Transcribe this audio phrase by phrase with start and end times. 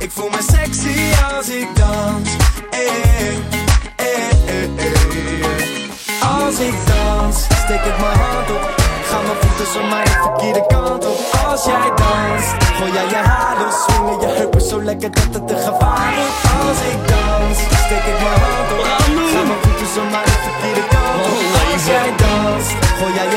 [0.00, 0.98] Ik voel me sexy
[1.34, 2.28] als ik dans.
[2.70, 2.80] Eh,
[3.96, 6.36] eh, eh, eh.
[6.36, 8.62] Als ik dans, steek ik mijn hand op.
[9.08, 11.18] Ga mijn voeten zo maar de verkeerde kant op.
[11.46, 13.74] Als jij danst, gooi jij je haar los.
[13.82, 16.38] Swingen je heupen zo lekker dat het te gevaar wordt.
[16.60, 18.84] Als ik dans, steek ik mijn hand op.
[19.32, 21.38] Ga mijn voeten zo maar de verkeerde kant op.
[21.38, 23.29] Oh, als jij danst, gooi jij